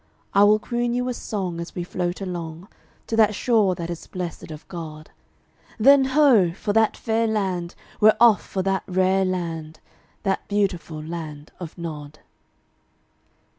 I 0.33 0.43
will 0.45 0.57
croon 0.57 0.95
you 0.95 1.09
a 1.09 1.13
song 1.13 1.59
as 1.61 1.75
we 1.75 1.83
float 1.83 2.21
along 2.21 2.69
To 3.05 3.15
that 3.17 3.35
shore 3.35 3.75
that 3.75 3.91
is 3.91 4.07
blessed 4.07 4.49
of 4.49 4.67
God, 4.67 5.11
Then, 5.77 6.05
ho! 6.05 6.53
for 6.53 6.73
that 6.73 6.97
fair 6.97 7.27
land, 7.27 7.75
we're 7.99 8.17
off 8.19 8.41
for 8.41 8.63
that 8.63 8.81
rare 8.87 9.23
land, 9.23 9.79
That 10.23 10.47
beautiful 10.47 11.03
Land 11.03 11.51
of 11.59 11.77
Nod. 11.77 12.17